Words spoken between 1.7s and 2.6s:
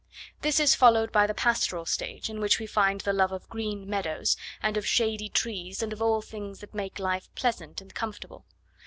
stage in which